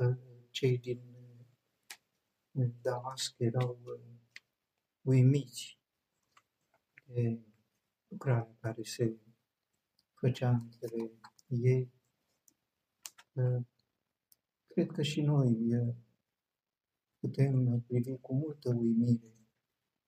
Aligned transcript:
că 0.00 0.18
cei 0.50 0.78
din 0.78 1.00
Damasc 2.82 3.34
erau 3.38 3.78
uimiți 5.02 5.78
de 7.04 7.38
lucrarea 8.08 8.56
care 8.60 8.82
se 8.82 9.16
făcea 10.14 10.50
între 10.50 11.10
ei. 11.46 11.92
Cred 14.66 14.90
că 14.90 15.02
și 15.02 15.20
noi 15.20 15.56
putem 17.18 17.80
privi 17.80 18.16
cu 18.16 18.34
multă 18.34 18.74
uimire 18.74 19.34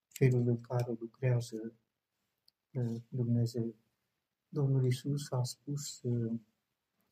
felul 0.09 0.49
în 0.49 0.61
care 0.61 0.93
lucrează 0.99 1.75
Dumnezeu. 3.09 3.75
Domnul 4.49 4.87
Isus 4.87 5.31
a 5.31 5.43
spus 5.43 6.03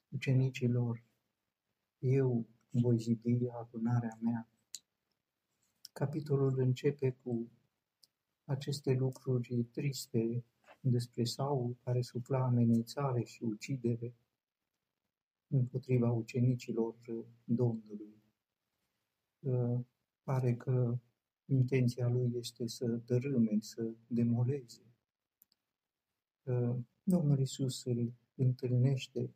ucenicilor, 0.08 1.04
eu 1.98 2.48
voi 2.70 2.98
zidi 2.98 3.48
adunarea 3.48 4.18
mea. 4.20 4.48
Capitolul 5.92 6.58
începe 6.58 7.16
cu 7.22 7.50
aceste 8.44 8.92
lucruri 8.92 9.64
triste 9.64 10.44
despre 10.80 11.24
Saul 11.24 11.76
care 11.84 12.00
sufla 12.00 12.44
amenințare 12.44 13.22
și 13.22 13.42
ucidere 13.42 14.14
împotriva 15.46 16.10
ucenicilor 16.10 16.94
Domnului. 17.44 18.22
Pare 20.22 20.54
că 20.54 20.98
intenția 21.44 22.08
lui 22.08 22.32
este 22.34 22.66
să 22.66 22.86
dărâme, 22.86 23.58
să 23.60 23.90
demoleze. 24.06 24.82
Domnul 27.02 27.38
Isus 27.38 27.84
îl 27.84 28.12
întâlnește, 28.34 29.34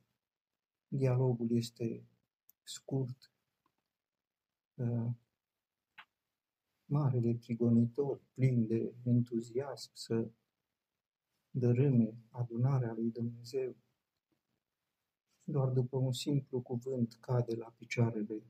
dialogul 0.89 1.51
este 1.51 2.05
scurt, 2.65 3.33
marele 6.85 7.35
prigonitor, 7.35 8.21
plin 8.35 8.67
de 8.67 8.95
entuziasm, 9.05 9.91
să 9.95 10.31
dărâme 11.51 12.15
adunarea 12.31 12.93
lui 12.93 13.11
Dumnezeu. 13.11 13.77
Doar 15.45 15.69
după 15.69 15.97
un 15.97 16.13
simplu 16.13 16.61
cuvânt 16.61 17.15
cade 17.21 17.55
la 17.55 17.75
picioarele 17.79 18.43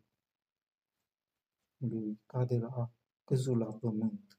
lui, 1.76 2.20
cade 2.26 2.58
la, 2.58 2.92
căzul 3.24 3.58
la 3.58 3.72
pământ. 3.72 4.38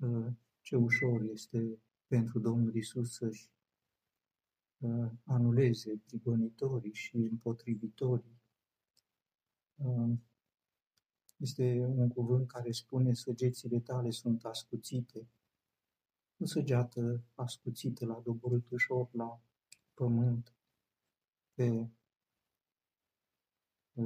Ă, 0.00 0.32
ce 0.60 0.76
ușor 0.76 1.22
este 1.22 1.78
pentru 2.06 2.38
Domnul 2.38 2.74
Isus 2.74 3.14
să-și 3.14 3.50
ă, 4.82 5.12
anuleze 5.24 6.00
prigonitorii 6.06 6.94
și 6.94 7.16
împotrivitorii. 7.16 8.39
Ă, 9.84 10.16
este 11.36 11.86
un 11.96 12.08
cuvânt 12.08 12.46
care 12.48 12.70
spune 12.70 13.14
săgețile 13.14 13.80
tale 13.80 14.10
sunt 14.10 14.44
ascuțite, 14.44 15.28
o 16.38 16.44
săgeată 16.44 17.22
ascuțită 17.34 18.06
la 18.06 18.20
doborât 18.20 18.70
ușor 18.70 19.08
la 19.12 19.40
pământ 19.94 20.54
pe 21.54 21.90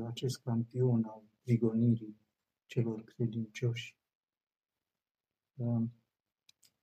acest 0.07 0.41
campion 0.41 1.05
al 1.05 1.23
prigonirii 1.43 2.17
celor 2.67 3.05
credincioși. 3.05 3.97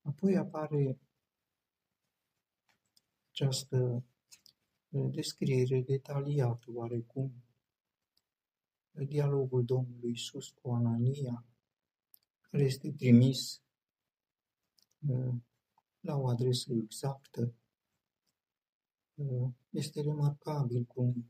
Apoi 0.01 0.35
apare 0.37 0.99
această 3.29 4.03
descriere 4.89 5.81
detaliată 5.81 6.71
oarecum 6.71 7.33
dialogul 8.91 9.65
Domnului 9.65 10.11
Isus 10.11 10.49
cu 10.49 10.71
Anania, 10.71 11.45
care 12.41 12.63
este 12.63 12.91
trimis 12.91 13.61
la 15.99 16.15
o 16.15 16.27
adresă 16.27 16.73
exactă. 16.73 17.53
Este 19.69 20.01
remarcabil 20.01 20.83
cum 20.83 21.29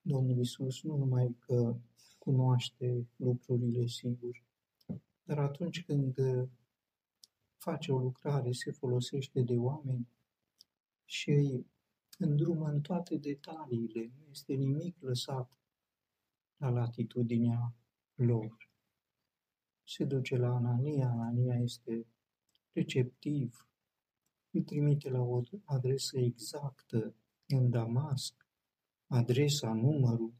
Domnul 0.00 0.38
Isus 0.38 0.82
nu 0.82 0.96
numai 0.96 1.36
că 1.38 1.76
cunoaște 2.18 3.08
lucrurile 3.16 3.86
singur, 3.86 4.44
dar 5.22 5.38
atunci 5.38 5.84
când 5.84 6.16
face 7.56 7.92
o 7.92 7.98
lucrare, 7.98 8.52
se 8.52 8.70
folosește 8.70 9.42
de 9.42 9.56
oameni 9.56 10.08
și 11.04 11.30
îi 11.30 11.66
îndrumă 12.18 12.68
în 12.68 12.80
toate 12.80 13.16
detaliile, 13.16 14.12
nu 14.18 14.26
este 14.30 14.52
nimic 14.54 14.96
lăsat 15.00 15.57
la 16.58 16.68
latitudinea 16.68 17.74
lor. 18.14 18.70
Se 19.84 20.04
duce 20.04 20.36
la 20.36 20.54
Anania, 20.54 21.08
Anania 21.08 21.56
este 21.56 22.06
receptiv, 22.72 23.68
îl 24.50 24.62
trimite 24.62 25.10
la 25.10 25.20
o 25.20 25.42
adresă 25.64 26.18
exactă 26.18 27.14
în 27.46 27.70
Damasc, 27.70 28.46
adresa, 29.06 29.72
numărul. 29.72 30.34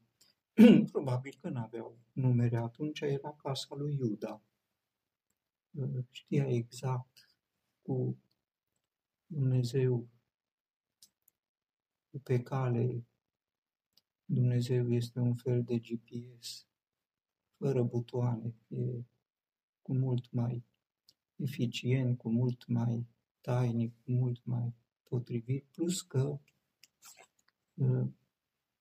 Probabil 0.93 1.37
că 1.41 1.49
nu 1.49 1.61
aveau 1.61 1.99
numere 2.13 2.57
atunci, 2.57 3.01
era 3.01 3.33
casa 3.33 3.75
lui 3.75 3.95
Iuda. 3.95 4.43
Știa 6.11 6.47
exact 6.47 7.39
cu 7.83 8.19
Dumnezeu 9.27 10.09
pe 12.23 12.43
cale. 12.43 13.08
Dumnezeu 14.31 14.93
este 14.93 15.19
un 15.19 15.35
fel 15.35 15.63
de 15.63 15.79
GPS, 15.79 16.67
fără 17.57 17.83
butoane, 17.83 18.55
e 18.69 19.05
cu 19.83 19.95
mult 19.95 20.33
mai 20.33 20.65
eficient, 21.37 22.19
cu 22.19 22.31
mult 22.31 22.67
mai 22.67 23.07
tainic, 23.41 23.93
cu 24.05 24.13
mult 24.13 24.45
mai 24.45 24.75
potrivit, 25.03 25.65
plus 25.65 26.03
că 26.03 26.41
uh, 27.75 28.07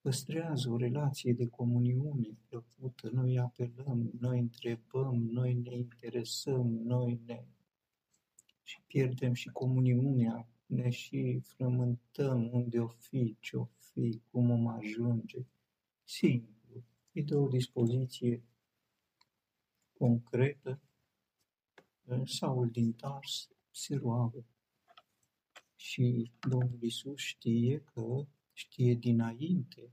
păstrează 0.01 0.69
o 0.69 0.77
relație 0.77 1.33
de 1.33 1.47
comuniune 1.47 2.37
plăcută. 2.49 3.09
Noi 3.09 3.39
apelăm, 3.39 4.11
noi 4.19 4.39
întrebăm, 4.39 5.15
noi 5.15 5.53
ne 5.53 5.75
interesăm, 5.75 6.67
noi 6.67 7.21
ne 7.25 7.45
și 8.63 8.81
pierdem 8.87 9.33
și 9.33 9.49
comuniunea, 9.49 10.47
ne 10.67 10.89
și 10.89 11.39
frământăm 11.43 12.53
unde 12.53 12.79
o 12.79 12.87
fi, 12.87 13.37
ce 13.39 13.57
o 13.57 13.65
fi, 13.65 14.21
cum 14.31 14.49
om 14.49 14.67
ajunge. 14.67 15.45
Simplu. 16.03 16.83
Îi 17.11 17.23
dă 17.23 17.37
o 17.37 17.47
dispoziție 17.47 18.43
concretă 19.93 20.81
Saul 22.25 22.69
din 22.69 22.93
Tars 22.93 23.49
se 23.71 23.95
roagă 23.95 24.45
și 25.75 26.31
Domnul 26.49 26.81
Isus 26.81 27.19
știe 27.19 27.79
că 27.79 28.27
știe 28.53 28.93
dinainte, 28.93 29.91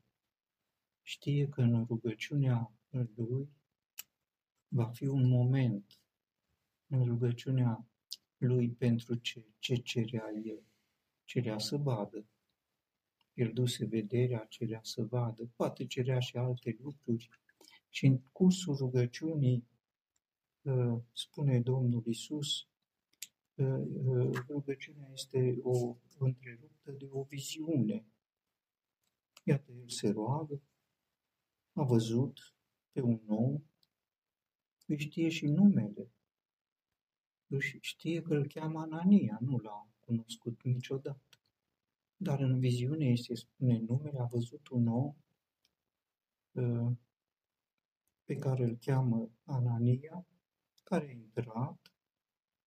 știe 1.03 1.49
că 1.49 1.61
în 1.61 1.85
rugăciunea 1.85 2.73
lui 2.91 3.49
va 4.69 4.87
fi 4.87 5.07
un 5.07 5.29
moment, 5.29 6.01
în 6.87 7.05
rugăciunea 7.05 7.87
lui 8.47 8.71
pentru 8.71 9.15
ce, 9.15 9.45
ce 9.59 9.75
cerea 9.75 10.33
el, 10.45 10.63
cerea 11.25 11.59
să 11.59 11.77
vadă, 11.77 12.27
pierduse 13.33 13.87
vederea, 13.87 14.47
cerea 14.49 14.81
să 14.83 15.03
vadă, 15.03 15.51
poate 15.57 15.87
cerea 15.87 16.21
și 16.21 16.37
alte 16.37 16.77
lucruri. 16.81 17.29
Și 17.89 18.07
în 18.07 18.21
cursul 18.33 18.77
rugăciunii 18.77 19.69
spune 21.13 21.61
Domnul 21.61 22.03
Isus, 22.07 22.69
rugăciunea 24.49 25.11
este 25.13 25.59
o 25.63 25.97
întreruptă 26.19 26.91
de 26.91 27.09
o 27.11 27.23
viziune. 27.23 28.07
Iată, 29.45 29.73
el 29.73 29.89
se 29.89 30.09
roagă, 30.09 30.63
a 31.73 31.83
văzut 31.83 32.55
pe 32.93 33.01
un 33.01 33.21
om, 33.27 33.63
îi 34.87 34.99
știe 34.99 35.29
și 35.29 35.47
numele, 35.47 36.11
își 37.49 37.79
știe 37.81 38.23
că 38.23 38.35
îl 38.35 38.47
cheamă 38.47 38.81
Anania, 38.81 39.39
nu 39.41 39.59
l-a 39.59 39.89
cunoscut 40.01 40.63
niciodată. 40.63 41.39
Dar 42.17 42.41
în 42.41 42.59
viziune 42.59 43.09
îi 43.09 43.19
se 43.19 43.35
spune 43.35 43.79
numele, 43.79 44.19
a 44.19 44.25
văzut 44.25 44.69
un 44.69 44.87
om 44.87 45.15
pe 48.25 48.37
care 48.39 48.65
îl 48.65 48.77
cheamă 48.77 49.31
Anania, 49.45 50.27
care 50.85 51.07
a 51.07 51.11
intrat 51.11 51.93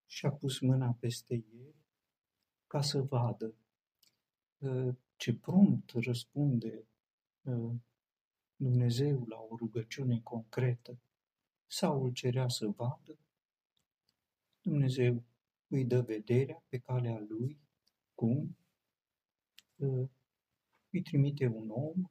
și 0.06 0.25
a 0.25 0.31
pus 0.31 0.59
mâna 0.59 0.95
peste 1.00 1.33
el 1.33 1.75
ca 2.68 2.81
să 2.81 3.01
vadă 3.01 3.56
ă, 4.62 4.95
ce 5.15 5.35
prompt 5.35 5.89
răspunde 5.89 6.88
ă, 7.45 7.75
Dumnezeu 8.56 9.25
la 9.25 9.38
o 9.39 9.56
rugăciune 9.56 10.19
concretă. 10.19 11.00
Saul 11.68 12.12
cerea 12.12 12.47
să 12.47 12.68
vadă, 12.68 13.18
Dumnezeu 14.67 15.23
îi 15.67 15.85
dă 15.85 16.01
vederea 16.01 16.63
pe 16.69 16.77
calea 16.77 17.19
lui, 17.19 17.59
cum 18.15 18.57
ă, 19.79 20.09
îi 20.89 21.01
trimite 21.01 21.47
un 21.47 21.69
om 21.69 22.09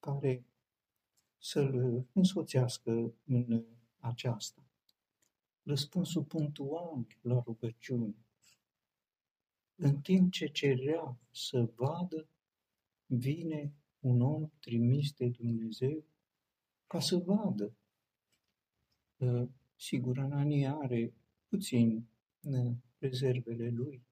care 0.00 0.44
să-l 1.38 2.06
însoțească 2.12 3.14
în 3.24 3.64
aceasta. 3.98 4.64
Răspunsul 5.62 6.24
punctual 6.24 7.06
la 7.20 7.40
rugăciune. 7.40 8.14
În 9.74 10.00
timp 10.00 10.32
ce 10.32 10.46
cerea 10.46 11.18
să 11.30 11.72
vadă, 11.76 12.28
vine 13.06 13.72
un 14.00 14.20
om 14.20 14.50
trimis 14.60 15.12
de 15.12 15.28
Dumnezeu 15.28 16.04
ca 16.86 17.00
să 17.00 17.16
vadă. 17.16 17.72
Sigur, 19.80 20.18
Anania 20.18 20.74
are 20.74 21.14
puțin 21.48 22.08
rezervele 22.98 23.68
lui. 23.70 24.06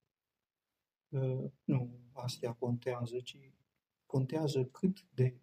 Nu 1.65 2.01
astea 2.13 2.53
contează, 2.53 3.21
ci 3.21 3.37
contează 4.07 4.65
cât 4.65 5.07
de 5.15 5.41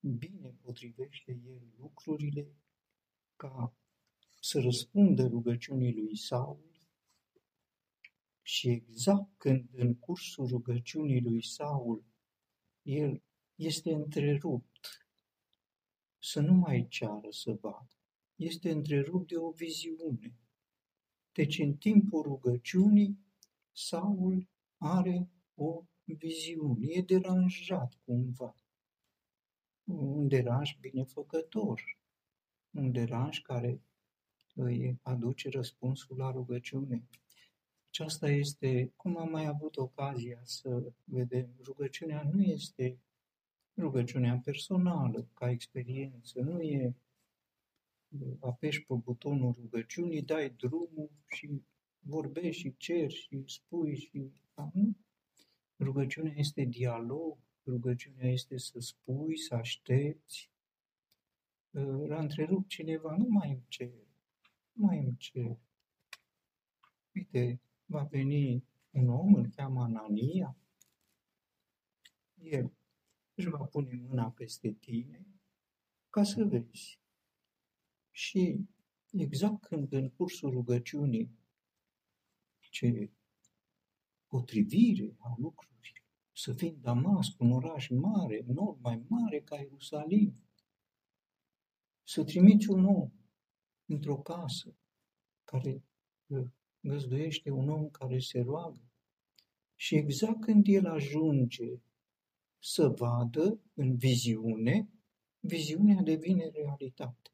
bine 0.00 0.54
potrivește 0.60 1.40
el 1.46 1.62
lucrurile 1.76 2.54
ca 3.36 3.74
să 4.40 4.60
răspundă 4.60 5.26
rugăciunii 5.26 5.94
lui 5.94 6.16
Saul 6.16 6.72
și 8.42 8.68
exact 8.68 9.30
când 9.36 9.68
în 9.72 9.94
cursul 9.94 10.46
rugăciunii 10.46 11.20
lui 11.20 11.44
Saul 11.44 12.04
el 12.82 13.22
este 13.54 13.92
întrerupt 13.92 15.08
să 16.18 16.40
nu 16.40 16.52
mai 16.52 16.86
ceară 16.88 17.30
să 17.30 17.52
vadă, 17.52 18.03
este 18.36 18.70
întrerupt 18.70 19.28
de 19.28 19.36
o 19.36 19.50
viziune. 19.50 20.34
Deci 21.32 21.58
în 21.58 21.74
timpul 21.74 22.22
rugăciunii 22.22 23.18
Saul 23.72 24.48
are 24.76 25.28
o 25.54 25.84
viziune, 26.04 26.86
e 26.86 27.02
deranjat 27.02 27.98
cumva. 28.04 28.54
Un 29.84 30.28
deranj 30.28 30.76
binefăcător, 30.80 31.98
un 32.70 32.92
deranj 32.92 33.40
care 33.42 33.80
îi 34.54 34.98
aduce 35.02 35.48
răspunsul 35.48 36.16
la 36.16 36.30
rugăciune. 36.30 37.08
Aceasta 37.88 38.28
este, 38.28 38.92
cum 38.96 39.16
am 39.16 39.30
mai 39.30 39.46
avut 39.46 39.76
ocazia 39.76 40.40
să 40.44 40.92
vedem, 41.04 41.54
rugăciunea 41.62 42.22
nu 42.32 42.42
este 42.42 42.98
rugăciunea 43.76 44.40
personală, 44.44 45.28
ca 45.34 45.50
experiență, 45.50 46.40
nu 46.40 46.62
e 46.62 46.94
apeși 48.40 48.84
pe 48.84 48.94
butonul 48.94 49.52
rugăciunii, 49.52 50.22
dai 50.22 50.50
drumul 50.50 51.10
și 51.26 51.62
vorbești 51.98 52.60
și 52.60 52.76
ceri 52.76 53.14
și 53.14 53.44
spui 53.46 53.96
și... 53.96 54.32
Nu. 54.72 54.96
Rugăciunea 55.78 56.34
este 56.36 56.64
dialog, 56.64 57.38
rugăciunea 57.64 58.30
este 58.30 58.58
să 58.58 58.78
spui, 58.78 59.38
să 59.38 59.54
aștepți. 59.54 60.50
La 62.06 62.20
întrerup 62.20 62.68
cineva, 62.68 63.16
nu 63.16 63.26
mai 63.28 63.50
îmi 63.50 63.64
cer, 63.68 63.92
nu 64.72 64.86
mai 64.86 64.98
îmi 64.98 65.16
cer. 65.16 65.58
Uite, 67.14 67.60
va 67.84 68.02
veni 68.02 68.64
un 68.90 69.08
om, 69.08 69.34
îl 69.34 69.48
cheamă 69.56 69.82
Anania, 69.82 70.56
el 72.38 72.72
își 73.34 73.48
va 73.48 73.64
pune 73.64 73.94
mâna 74.08 74.30
peste 74.30 74.70
tine 74.70 75.26
ca 76.10 76.22
să 76.22 76.44
vezi. 76.44 76.98
Și 78.16 78.68
exact 79.10 79.66
când 79.66 79.92
în 79.92 80.10
cursul 80.10 80.50
rugăciunii 80.50 81.30
ce 82.70 83.10
potrivire 84.26 85.16
a 85.18 85.34
lucrurilor, 85.38 86.02
să 86.32 86.52
fii 86.52 86.68
în 86.68 86.80
Damasc, 86.80 87.40
un 87.40 87.50
oraș 87.50 87.88
mare, 87.88 88.44
enorm, 88.48 88.78
mai 88.80 89.04
mare 89.08 89.40
ca 89.40 89.56
Ierusalim, 89.56 90.34
să 92.02 92.24
trimiți 92.24 92.70
un 92.70 92.84
om 92.84 93.10
într-o 93.86 94.18
casă 94.18 94.76
care 95.44 95.82
găzduiește 96.80 97.50
un 97.50 97.68
om 97.68 97.88
care 97.88 98.18
se 98.18 98.40
roagă. 98.40 98.82
Și 99.74 99.94
exact 99.94 100.40
când 100.40 100.66
el 100.66 100.86
ajunge 100.86 101.80
să 102.58 102.88
vadă 102.88 103.60
în 103.74 103.96
viziune, 103.96 104.88
viziunea 105.40 106.02
devine 106.02 106.48
realitate. 106.48 107.33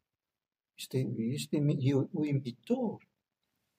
Este, 0.81 1.13
este 1.17 1.57
e 1.79 1.93
uimitor. 2.11 3.07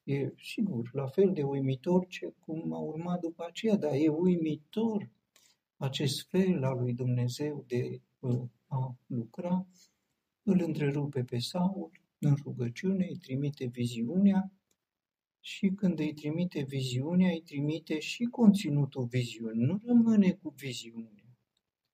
E 0.05 0.33
sigur, 0.43 0.91
la 0.93 1.07
fel 1.07 1.33
de 1.33 1.43
uimitor 1.43 2.07
ce 2.07 2.35
cum 2.39 2.73
a 2.73 2.79
urmat 2.79 3.21
după 3.21 3.45
aceea, 3.49 3.77
dar 3.77 3.93
e 3.95 4.09
uimitor 4.09 5.11
acest 5.77 6.29
fel 6.29 6.65
al 6.65 6.79
lui 6.79 6.95
Dumnezeu 6.95 7.65
de 7.67 8.01
a 8.67 8.97
lucra. 9.07 9.67
Îl 10.43 10.61
întrerupe 10.61 11.25
pe 11.25 11.39
Saul 11.39 11.91
în 12.19 12.35
rugăciune, 12.35 13.07
îi 13.09 13.17
trimite 13.17 13.67
viziunea 13.67 14.53
și 15.41 15.69
când 15.69 15.99
îi 15.99 16.15
trimite 16.15 16.63
viziunea, 16.63 17.31
îi 17.31 17.43
trimite 17.43 17.99
și 17.99 18.25
conținutul 18.25 19.05
viziunii. 19.05 19.65
Nu 19.65 19.81
rămâne 19.85 20.33
cu 20.33 20.55
viziune. 20.57 21.25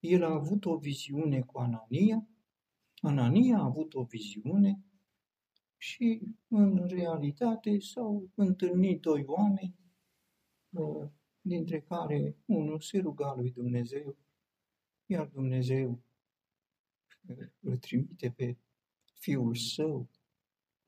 El 0.01 0.25
a 0.25 0.33
avut 0.33 0.65
o 0.65 0.77
viziune 0.77 1.41
cu 1.41 1.59
Anania, 1.59 2.27
Anania 3.01 3.59
a 3.59 3.65
avut 3.65 3.95
o 3.95 4.03
viziune 4.03 4.83
și 5.79 6.21
în 6.49 6.87
realitate 6.87 7.79
s-au 7.79 8.29
întâlnit 8.35 9.01
doi 9.01 9.25
oameni, 9.27 9.75
uh, 10.71 11.09
dintre 11.41 11.81
care 11.81 12.37
unul 12.45 12.81
se 12.81 12.99
ruga 12.99 13.35
lui 13.35 13.51
Dumnezeu, 13.51 14.17
iar 15.07 15.27
Dumnezeu 15.27 16.03
uh, 17.29 17.47
îl 17.61 17.77
trimite 17.77 18.31
pe 18.31 18.57
Fiul 19.15 19.55
Său. 19.55 20.09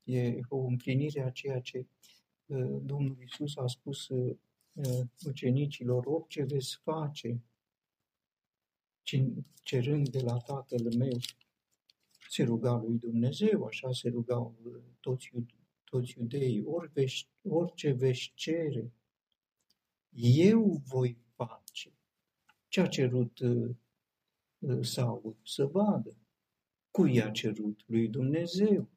E 0.04 0.40
o 0.48 0.56
împlinire 0.56 1.20
a 1.20 1.30
ceea 1.30 1.60
ce 1.60 1.86
uh, 2.46 2.80
Domnul 2.82 3.16
Isus 3.22 3.56
a 3.56 3.66
spus 3.66 4.08
ucenicilor, 5.26 6.06
orice 6.06 6.42
veți 6.42 6.76
face, 6.82 7.40
cerând 9.62 10.08
de 10.08 10.20
la 10.20 10.38
Tatăl 10.38 10.94
meu, 10.96 11.18
se 12.30 12.42
ruga 12.42 12.76
lui 12.76 12.98
Dumnezeu, 12.98 13.64
așa 13.64 13.92
se 13.92 14.08
rugau 14.08 14.56
toți, 15.00 15.30
toți 15.84 16.18
iudeii, 16.18 16.64
orice 17.42 17.92
veți 17.92 18.32
cere, 18.34 18.92
eu 20.12 20.82
voi 20.84 21.16
face. 21.34 21.92
Ce 22.68 22.80
a 22.80 22.86
cerut 22.86 23.38
uh, 23.38 23.76
Saul? 24.80 25.36
Să 25.42 25.66
vadă. 25.66 26.16
Cui 26.90 27.22
a 27.22 27.30
cerut? 27.30 27.82
Lui 27.86 28.08
Dumnezeu. 28.08 28.88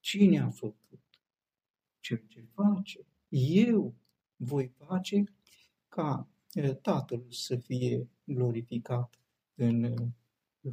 Cine 0.00 0.40
a 0.40 0.50
făcut? 0.50 1.20
Cel 2.00 2.24
ce 2.28 2.40
face. 2.54 3.06
Eu 3.68 3.94
voi 4.36 4.68
face 4.68 5.24
ca 5.88 6.28
uh, 6.54 6.76
Tatăl 6.76 7.26
să 7.30 7.56
fie 7.56 8.08
glorificat 8.24 9.20
în 9.54 9.82
uh, 9.84 10.08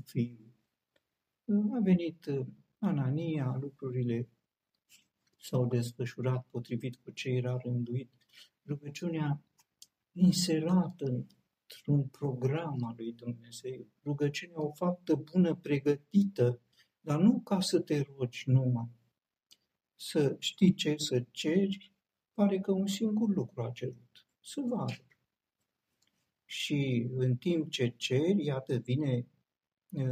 Fiul. 0.05 0.48
A 1.49 1.79
venit 1.83 2.25
uh, 2.25 2.45
Anania, 2.79 3.57
lucrurile 3.61 4.29
s-au 5.37 5.67
desfășurat 5.67 6.45
potrivit 6.49 6.95
cu 6.95 7.11
ce 7.11 7.29
era 7.29 7.57
rânduit. 7.57 8.11
Rugăciunea 8.65 9.41
inserată 10.11 11.27
într-un 11.61 12.07
program 12.07 12.83
al 12.83 12.93
lui 12.97 13.13
Dumnezeu. 13.13 13.87
Rugăciunea 14.03 14.61
o 14.61 14.71
faptă 14.71 15.15
bună, 15.15 15.55
pregătită, 15.55 16.61
dar 16.99 17.19
nu 17.19 17.41
ca 17.41 17.59
să 17.59 17.79
te 17.79 18.01
rogi 18.01 18.49
numai. 18.49 18.89
Să 19.95 20.35
știi 20.39 20.73
ce 20.73 20.95
să 20.97 21.25
ceri, 21.31 21.93
pare 22.33 22.59
că 22.59 22.71
un 22.71 22.87
singur 22.87 23.29
lucru 23.29 23.61
a 23.61 23.71
cerut, 23.71 24.27
să 24.39 24.61
vadă. 24.61 25.07
Și 26.45 27.09
în 27.11 27.35
timp 27.35 27.69
ce 27.69 27.93
ceri, 27.97 28.43
iată, 28.43 28.77
vine 28.77 29.27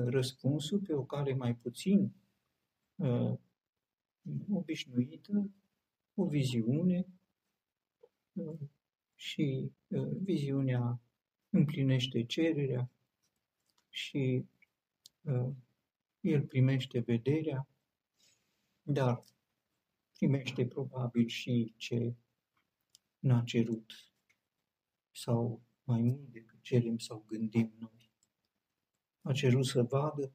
răspunsul 0.05 0.79
pe 0.79 0.93
o 0.93 1.03
cale 1.03 1.33
mai 1.33 1.55
puțin 1.55 2.13
uh, 2.95 3.37
obișnuită, 4.49 5.49
o 6.13 6.25
viziune 6.25 7.05
uh, 8.33 8.59
și 9.15 9.71
uh, 9.87 10.07
viziunea 10.21 11.01
împlinește 11.49 12.25
cererea 12.25 12.91
și 13.89 14.45
uh, 15.21 15.53
el 16.19 16.41
primește 16.41 16.99
vederea, 16.99 17.67
dar 18.81 19.23
primește 20.17 20.65
probabil 20.65 21.27
și 21.27 21.73
ce 21.77 22.15
n-a 23.19 23.43
cerut 23.43 23.93
sau 25.11 25.61
mai 25.83 26.01
mult 26.01 26.31
decât 26.31 26.61
cerem 26.61 26.97
sau 26.97 27.23
gândim 27.27 27.73
noi 27.79 27.96
a 29.27 29.31
cerut 29.31 29.65
să 29.65 29.83
vadă 29.83 30.33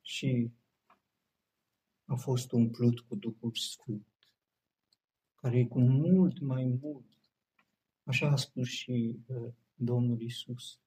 și 0.00 0.50
a 2.04 2.14
fost 2.14 2.52
umplut 2.52 3.00
cu 3.00 3.14
Duhul 3.14 3.54
Sfânt, 3.54 4.06
care 5.34 5.58
e 5.58 5.66
cu 5.66 5.80
mult 5.80 6.40
mai 6.40 6.64
mult, 6.64 7.06
așa 8.02 8.30
a 8.30 8.36
spus 8.36 8.68
și 8.68 9.18
uh, 9.26 9.52
Domnul 9.74 10.20
Isus. 10.20 10.80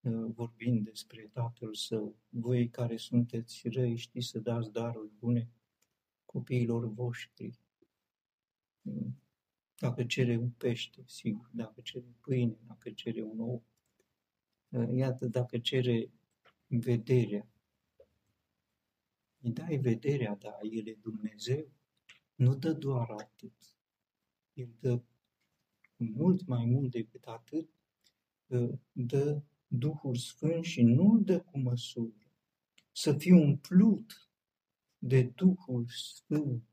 uh, 0.00 0.30
vorbind 0.34 0.84
despre 0.84 1.30
tatăl 1.32 1.74
său. 1.74 2.16
Voi 2.28 2.68
care 2.68 2.96
sunteți 2.96 3.68
răi 3.68 3.96
știți 3.96 4.26
să 4.26 4.38
dați 4.38 4.70
daruri 4.70 5.12
bune 5.18 5.50
copiilor 6.24 6.86
voștri. 6.86 7.58
Dacă 9.76 10.04
cere 10.04 10.36
un 10.36 10.50
pește, 10.50 11.02
sigur, 11.06 11.50
dacă 11.52 11.80
cere 11.80 12.14
pâine, 12.20 12.58
dacă 12.66 12.90
cere 12.90 13.22
un 13.22 13.40
ou, 13.40 13.64
iată, 14.94 15.26
dacă 15.26 15.58
cere 15.58 16.10
vederea, 16.66 17.48
îi 19.40 19.50
dai 19.50 19.76
vederea, 19.76 20.34
dar 20.34 20.58
El 20.62 20.86
e 20.86 20.98
Dumnezeu, 21.00 21.70
nu 22.34 22.54
dă 22.54 22.72
doar 22.72 23.10
atât. 23.10 23.76
El 24.52 24.68
dă 24.80 25.02
mult 25.96 26.46
mai 26.46 26.64
mult 26.64 26.90
decât 26.90 27.24
atât, 27.24 27.68
dă 28.92 29.42
Duhul 29.66 30.16
Sfânt 30.16 30.64
și 30.64 30.82
nu 30.82 31.12
îl 31.12 31.24
dă 31.24 31.40
cu 31.40 31.58
măsură. 31.58 32.32
Să 32.92 33.12
fii 33.12 33.32
umplut 33.32 34.30
de 34.98 35.22
Duhul 35.22 35.86
Sfânt. 35.88 36.64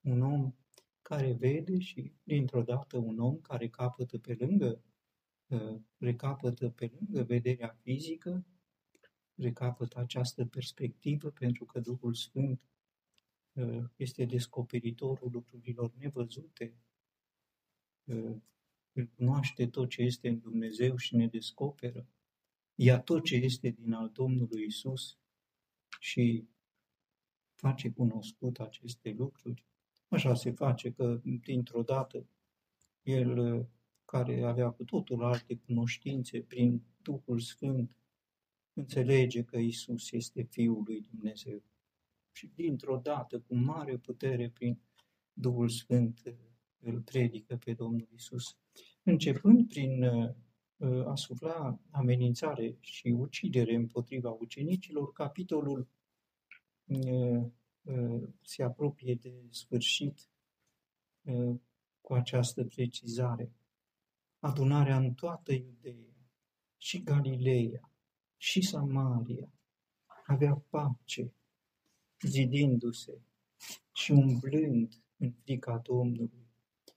Un 0.00 0.22
om 0.22 0.54
care 1.02 1.32
vede 1.32 1.78
și, 1.78 2.12
dintr-o 2.22 2.62
dată, 2.62 2.96
un 2.96 3.18
om 3.18 3.40
care 3.40 3.68
capătă 3.68 4.18
pe 4.18 4.36
lângă, 4.38 4.82
recapătă 5.96 6.70
pe 6.70 6.92
lângă 6.98 7.22
vederea 7.22 7.78
fizică, 7.82 8.46
recapătă 9.34 9.98
această 9.98 10.44
perspectivă 10.44 11.30
pentru 11.30 11.64
că 11.64 11.80
Duhul 11.80 12.14
Sfânt 12.14 12.60
este 13.96 14.24
descoperitorul 14.24 15.30
lucrurilor 15.30 15.92
nevăzute, 15.94 16.76
îl 18.92 19.06
cunoaște 19.16 19.68
tot 19.68 19.88
ce 19.88 20.02
este 20.02 20.28
în 20.28 20.38
Dumnezeu 20.38 20.96
și 20.96 21.16
ne 21.16 21.26
descoperă, 21.26 22.06
ia 22.74 23.00
tot 23.00 23.24
ce 23.24 23.36
este 23.36 23.68
din 23.68 23.92
al 23.92 24.10
Domnului 24.10 24.64
Isus 24.64 25.18
și 26.00 26.48
face 27.54 27.90
cunoscut 27.90 28.58
aceste 28.58 29.10
lucruri. 29.10 29.64
Așa 30.08 30.34
se 30.34 30.50
face 30.50 30.92
că, 30.92 31.20
dintr-o 31.22 31.82
dată, 31.82 32.26
el, 33.02 33.68
care 34.10 34.42
avea 34.42 34.70
cu 34.70 34.84
totul 34.84 35.24
alte 35.24 35.56
cunoștințe 35.56 36.40
prin 36.40 36.82
Duhul 37.02 37.40
Sfânt, 37.40 37.96
înțelege 38.72 39.42
că 39.42 39.56
Isus 39.58 40.12
este 40.12 40.42
Fiul 40.42 40.82
lui 40.86 41.00
Dumnezeu. 41.00 41.62
Și 42.32 42.50
dintr-o 42.54 42.96
dată, 42.96 43.40
cu 43.40 43.54
mare 43.54 43.96
putere, 43.96 44.50
prin 44.50 44.78
Duhul 45.32 45.68
Sfânt, 45.68 46.34
îl 46.80 47.00
predică 47.00 47.56
pe 47.56 47.72
Domnul 47.72 48.08
Isus. 48.14 48.56
Începând 49.02 49.68
prin 49.68 50.02
uh, 50.02 51.06
a 51.06 51.14
sufla 51.14 51.78
amenințare 51.90 52.76
și 52.80 53.08
ucidere 53.08 53.74
împotriva 53.74 54.30
ucenicilor, 54.30 55.12
capitolul 55.12 55.88
uh, 56.84 57.44
uh, 57.82 58.28
se 58.42 58.62
apropie 58.62 59.14
de 59.14 59.32
sfârșit 59.50 60.28
cu 62.00 62.14
această 62.14 62.64
precizare. 62.64 63.52
Adunarea 64.38 64.96
în 64.96 65.14
toată 65.14 65.52
Iudeea 65.52 66.16
și 66.76 67.02
Galileea 67.02 67.92
și 68.36 68.62
Samaria 68.62 69.52
avea 70.28 70.62
pace, 70.70 71.32
zidindu-se 72.20 73.20
și 73.92 74.12
umblând 74.12 75.02
în 75.16 75.32
frica 75.32 75.78
Domnului 75.78 76.46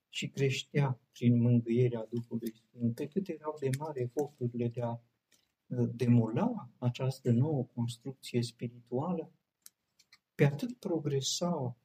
și 0.09 0.27
creștea 0.27 0.99
prin 1.11 1.41
mângâierea 1.41 2.07
Duhului 2.09 2.53
Sfânt, 2.53 2.95
pe 2.95 3.07
cât 3.07 3.27
erau 3.27 3.57
de 3.59 3.69
mare 3.77 4.01
eforturile 4.01 4.67
de 4.67 4.81
a 4.81 4.91
uh, 4.91 5.89
demola 5.93 6.69
această 6.77 7.31
nouă 7.31 7.63
construcție 7.63 8.41
spirituală, 8.41 9.31
pe 10.35 10.45
atât 10.45 10.77
progresau 10.77 11.77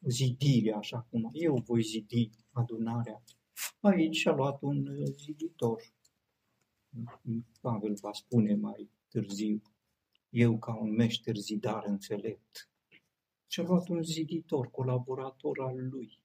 zidirea, 0.00 0.76
așa 0.76 1.00
cum 1.00 1.30
eu 1.32 1.56
voi 1.56 1.82
zidi 1.82 2.30
adunarea. 2.52 3.22
Aici 3.80 4.26
a 4.26 4.34
luat 4.34 4.62
un 4.62 4.86
uh, 4.86 5.14
ziditor. 5.16 5.82
Pavel 7.60 7.94
va 7.94 8.12
spune 8.12 8.54
mai 8.54 8.90
târziu, 9.08 9.62
eu 10.28 10.58
ca 10.58 10.74
un 10.74 10.90
meșter 10.94 11.36
zidar 11.36 11.84
înțelept. 11.86 12.70
Și 13.46 13.60
a 13.60 13.62
luat 13.62 13.88
un 13.88 14.02
ziditor, 14.02 14.70
colaborator 14.70 15.60
al 15.60 15.88
lui, 15.88 16.20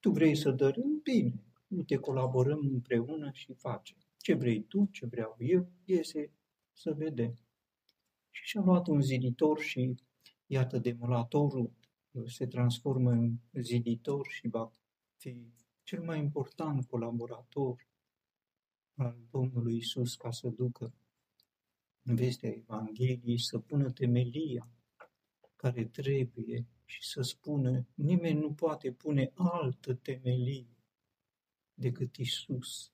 tu 0.00 0.10
vrei 0.10 0.36
să 0.36 0.50
dărâm? 0.50 1.00
Bine, 1.02 1.44
uite, 1.68 1.96
colaborăm 1.96 2.68
împreună 2.72 3.30
și 3.32 3.52
facem. 3.52 3.96
Ce 4.16 4.34
vrei 4.34 4.62
tu, 4.62 4.88
ce 4.92 5.06
vreau 5.06 5.36
eu, 5.38 5.68
iese 5.84 6.30
să 6.72 6.92
vedem. 6.92 7.38
Și 8.30 8.44
și-a 8.44 8.60
luat 8.60 8.86
un 8.86 9.00
ziditor 9.00 9.60
și, 9.60 9.94
iată, 10.46 10.78
demolatorul 10.78 11.70
se 12.26 12.46
transformă 12.46 13.10
în 13.10 13.38
ziditor 13.52 14.26
și 14.28 14.48
va 14.48 14.72
fi 15.16 15.36
cel 15.90 16.02
mai 16.02 16.18
important 16.18 16.86
colaborator 16.86 17.88
al 18.94 19.16
Domnului 19.30 19.76
Isus 19.76 20.16
ca 20.16 20.30
să 20.30 20.48
ducă 20.48 20.94
vestea 22.02 22.50
Evangheliei, 22.50 23.38
să 23.38 23.58
pună 23.58 23.90
temelia 23.90 24.68
care 25.56 25.84
trebuie 25.84 26.66
și 26.84 27.02
să 27.08 27.22
spună, 27.22 27.86
nimeni 27.94 28.40
nu 28.40 28.52
poate 28.52 28.92
pune 28.92 29.30
altă 29.34 29.94
temelie 29.94 30.76
decât 31.74 32.16
Isus. 32.16 32.92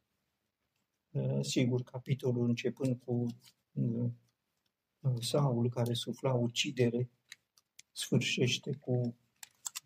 Uh, 1.11 1.39
sigur, 1.41 1.83
capitolul 1.83 2.49
începând 2.49 2.99
cu 2.99 3.27
uh, 3.73 4.11
Saul 5.21 5.71
care 5.71 5.93
sufla 5.93 6.33
ucidere, 6.33 7.11
sfârșește 7.93 8.75
cu 8.75 9.17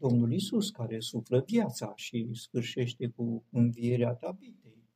Domnul 0.01 0.33
Isus 0.33 0.71
care 0.71 1.01
suflă 1.01 1.43
viața 1.47 1.93
și 1.97 2.29
sfârșește 2.33 3.09
cu 3.09 3.45
învierea 3.51 4.15
Davidei. 4.21 4.89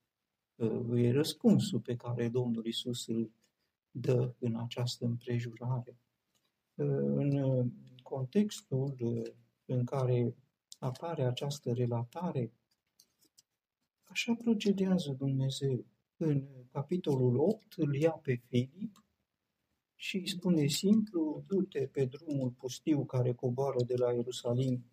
Uh, 0.55 1.03
e 1.03 1.11
răspunsul 1.11 1.81
pe 1.81 1.97
care 1.97 2.29
Domnul 2.29 2.67
Isus 2.67 3.07
îl 3.07 3.31
dă 3.91 4.35
în 4.39 4.57
această 4.57 5.05
împrejurare. 5.05 5.99
În 6.75 7.71
contextul 8.03 8.97
uh, 9.01 9.33
în 9.65 9.85
care 9.85 10.35
apare 10.79 11.25
această 11.25 11.73
relatare, 11.73 12.53
așa 14.05 14.35
procedează 14.35 15.13
Dumnezeu. 15.13 15.85
În 16.17 16.45
capitolul 16.73 17.37
8 17.37 17.73
îl 17.77 17.95
ia 17.95 18.11
pe 18.11 18.35
Filip 18.35 19.05
și 19.95 20.17
îi 20.17 20.29
spune 20.29 20.67
simplu, 20.67 21.45
du-te 21.47 21.87
pe 21.87 22.05
drumul 22.05 22.51
pustiu 22.51 23.05
care 23.05 23.33
coboară 23.33 23.85
de 23.87 23.95
la 23.97 24.13
Ierusalim 24.13 24.85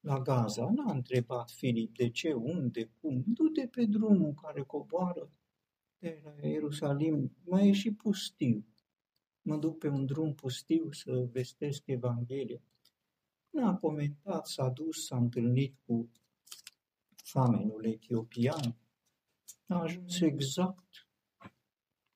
la 0.00 0.20
Gaza. 0.20 0.70
N-a 0.70 0.92
întrebat 0.92 1.50
Filip 1.50 1.96
de 1.96 2.10
ce, 2.10 2.32
unde, 2.32 2.90
cum. 3.00 3.24
Du-te 3.26 3.66
pe 3.66 3.84
drumul 3.84 4.34
care 4.42 4.62
coboară 4.62 5.30
de 5.98 6.20
la 6.24 6.48
Ierusalim. 6.48 7.36
Mai 7.44 7.68
e 7.68 7.72
și 7.72 7.92
pustiu 7.92 8.66
mă 9.48 9.56
duc 9.56 9.78
pe 9.78 9.88
un 9.88 10.06
drum 10.06 10.34
pustiu 10.34 10.92
să 10.92 11.28
vestesc 11.32 11.86
Evanghelia. 11.86 12.62
N-a 13.50 13.76
comentat, 13.76 14.46
s-a 14.46 14.68
dus, 14.68 15.06
s-a 15.06 15.16
întâlnit 15.16 15.74
cu 15.86 16.10
famenul 17.24 17.84
etiopian. 17.84 18.76
A 19.66 19.80
ajuns 19.80 20.20
exact 20.20 21.08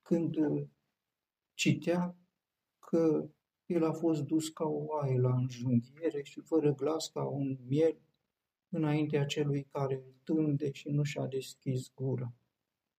când 0.03 0.37
uh, 0.37 0.69
citea 1.55 2.17
că 2.79 3.31
el 3.73 3.85
a 3.85 3.93
fost 3.93 4.23
dus 4.23 4.49
ca 4.49 4.65
o 4.65 4.85
oaie 4.85 5.19
la 5.19 5.35
înjunghiere 5.35 6.23
și 6.23 6.41
fără 6.41 6.75
glas 6.75 7.09
ca 7.09 7.25
un 7.25 7.59
miel 7.67 7.97
înaintea 8.69 9.25
celui 9.25 9.67
care 9.73 9.95
îl 9.95 10.15
tunde 10.23 10.71
și 10.73 10.89
nu 10.89 11.03
și-a 11.03 11.27
deschis 11.27 11.93
gura. 11.95 12.33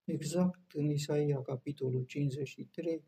Exact 0.04 0.72
în 0.72 0.90
Isaia, 0.90 1.42
capitolul 1.42 2.04
53, 2.04 3.04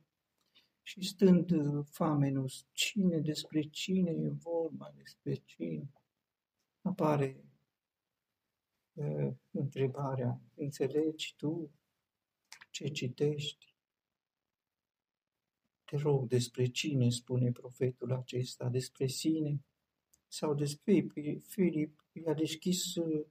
și 0.82 1.02
stând 1.02 1.52
uh, 1.52 1.86
famenus, 1.90 2.66
cine 2.72 3.20
despre 3.20 3.62
cine 3.62 4.12
e 4.12 4.30
vorba, 4.30 4.94
despre 4.96 5.34
cine, 5.34 5.90
apare 6.82 7.44
uh, 8.94 9.34
întrebarea, 9.52 10.42
înțelegi 10.56 11.34
tu 11.38 11.72
ce 12.72 12.88
citești? 12.88 13.75
Te 15.86 15.98
rog, 15.98 16.28
despre 16.28 16.66
cine 16.66 17.10
spune 17.10 17.52
profetul 17.52 18.12
acesta? 18.12 18.70
Despre 18.70 19.08
sine? 19.08 19.64
Sau 20.28 20.54
despre 20.54 21.08
Filip 21.48 22.06
i-a 22.12 22.34
deschis, 22.34 22.96
uh, 22.96 23.26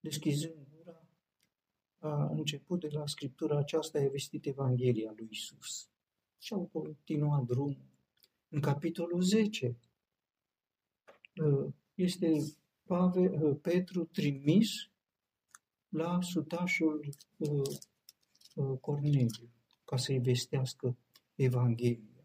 deschizând 0.00 0.66
gura, 0.76 1.08
a 1.98 2.24
început 2.24 2.80
de 2.80 2.88
la 2.88 3.06
scriptura 3.06 3.58
aceasta, 3.58 3.98
a 3.98 4.08
vestit 4.08 4.46
Evanghelia 4.46 5.12
lui 5.16 5.28
Isus 5.30 5.88
și 6.38 6.52
au 6.52 6.68
continuat 6.72 7.44
drumul. 7.44 7.86
În 8.48 8.60
capitolul 8.60 9.22
10 9.22 9.76
uh, 11.36 11.72
este 11.94 12.56
Pavel, 12.82 13.42
uh, 13.42 13.58
Petru 13.62 14.04
trimis 14.04 14.68
la 15.88 16.20
sutașul 16.22 17.08
uh, 17.36 18.78
Corneliu. 18.80 19.48
ca 19.84 19.96
să-i 19.96 20.18
vestească 20.18 20.96
Evanghelia. 21.34 22.24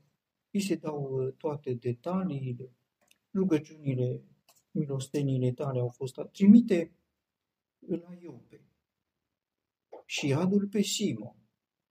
Îi 0.51 0.61
se 0.61 0.75
dau 0.75 1.11
uh, 1.11 1.33
toate 1.37 1.73
detaliile, 1.73 2.73
rugăciunile, 3.33 4.21
milostenile 4.71 5.51
tale 5.51 5.79
au 5.79 5.89
fost 5.89 6.15
trimite 6.31 6.91
la 7.79 8.13
Iope 8.21 8.61
și 10.05 10.33
adul 10.33 10.67
pe 10.67 10.81
Simon, 10.81 11.35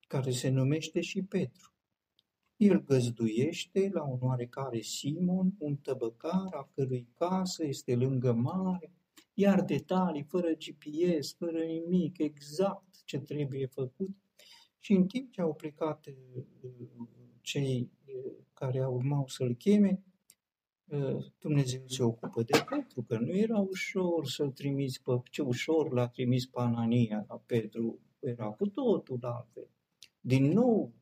care 0.07 0.31
se 0.31 0.49
numește 0.49 1.01
și 1.01 1.23
Petru. 1.23 1.73
El 2.57 2.85
găzduiește 2.85 3.89
la 3.93 4.03
un 4.03 4.19
oarecare 4.21 4.81
Simon, 4.81 5.55
un 5.59 5.77
tăbăcar 5.77 6.55
a 6.55 6.71
cărui 6.75 7.09
casă 7.15 7.67
este 7.67 7.95
lângă 7.95 8.33
mare, 8.33 8.93
iar 9.35 9.63
detalii, 9.63 10.23
fără 10.23 10.49
GPS, 10.53 11.35
fără 11.35 11.65
nimic, 11.65 12.19
exact 12.19 13.05
ce 13.05 13.19
trebuie 13.19 13.67
făcut. 13.67 14.17
Și 14.79 14.93
în 14.93 15.07
timp 15.07 15.33
ce 15.33 15.41
au 15.41 15.55
plecat 15.55 16.07
uh, 16.07 16.43
cei 17.41 17.91
uh, 18.07 18.33
care 18.53 18.87
urmau 18.87 19.27
să-l 19.27 19.55
cheme, 19.55 20.03
uh, 20.85 21.25
Dumnezeu 21.39 21.83
se 21.87 22.03
ocupă 22.03 22.43
de 22.43 22.65
Petru, 22.71 23.03
că 23.03 23.19
nu 23.19 23.37
era 23.37 23.59
ușor 23.59 24.27
să-l 24.27 24.51
trimiți 24.51 25.03
pe... 25.03 25.11
Ce 25.31 25.43
ușor 25.43 25.93
l-a 25.93 26.09
trimis 26.09 26.47
pe 26.47 26.61
Anania 26.61 27.25
la 27.29 27.43
Petru, 27.47 27.99
era 28.19 28.47
cu 28.47 28.67
totul 28.69 29.19
altfel. 29.21 29.69
Din 30.21 30.45
nou, 30.45 30.93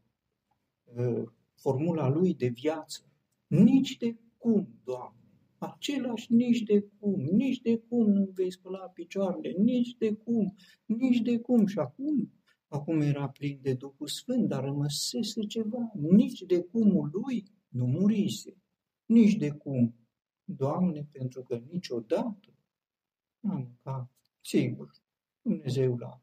formula 1.54 2.08
lui 2.08 2.34
de 2.34 2.48
viață. 2.48 3.04
Nici 3.46 3.96
de 3.96 4.16
cum, 4.36 4.68
Doamne, 4.84 5.16
același 5.58 6.32
nici 6.32 6.62
de 6.62 6.80
cum, 6.98 7.20
nici 7.20 7.60
de 7.60 7.76
cum 7.88 8.10
nu 8.10 8.30
vei 8.34 8.52
spăla 8.52 8.78
picioarele, 8.78 9.54
nici 9.58 9.96
de 9.98 10.12
cum, 10.12 10.54
nici 10.86 11.20
de 11.20 11.38
cum. 11.38 11.66
Și 11.66 11.78
acum, 11.78 12.32
acum 12.68 13.00
era 13.00 13.28
plin 13.28 13.58
de 13.62 13.74
Duhul 13.74 14.06
Sfânt, 14.06 14.48
dar 14.48 14.64
rămăsese 14.64 15.40
ceva, 15.42 15.90
nici 15.94 16.40
de 16.40 16.62
cumul 16.62 17.10
lui 17.12 17.44
nu 17.68 17.86
murise, 17.86 18.56
nici 19.06 19.34
de 19.34 19.50
cum. 19.50 19.94
Doamne, 20.44 21.08
pentru 21.12 21.42
că 21.42 21.56
niciodată 21.56 22.54
am 23.40 23.50
mâncat, 23.50 24.10
sigur, 24.40 24.90
Dumnezeu 25.42 25.96
l-a 25.96 26.20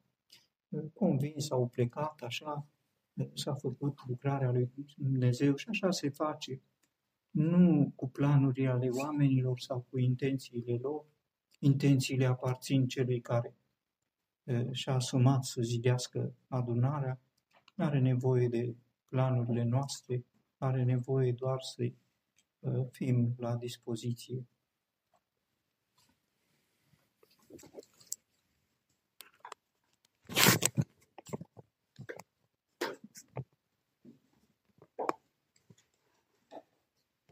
convins, 0.94 1.50
au 1.52 1.68
plecat 1.68 2.22
așa, 2.22 2.68
s-a 3.34 3.54
făcut 3.54 4.00
lucrarea 4.08 4.52
lui 4.52 4.70
Dumnezeu 4.98 5.56
și 5.56 5.70
așa 5.70 5.92
se 5.92 6.10
face 6.10 6.62
nu 7.30 7.92
cu 7.96 8.10
planuri 8.10 8.68
ale 8.68 8.90
oamenilor 8.90 9.60
sau 9.60 9.86
cu 9.90 9.98
intențiile 9.98 10.78
lor. 10.78 11.06
Intențiile 11.60 12.26
aparțin 12.26 12.88
celui 12.88 13.22
care 13.22 13.56
și-a 14.72 14.94
asumat 14.94 15.44
să 15.44 15.62
zidească 15.62 16.34
adunarea, 16.48 17.20
nu 17.76 17.86
are 17.86 18.00
nevoie 18.00 18.48
de 18.48 18.76
planurile 19.08 19.64
noastre, 19.64 20.26
are 20.58 20.84
nevoie 20.84 21.32
doar 21.32 21.62
să 21.62 21.92
fim 22.92 23.34
la 23.38 23.56
dispoziție 23.56 24.48